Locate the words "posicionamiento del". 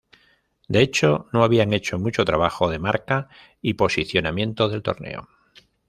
3.75-4.81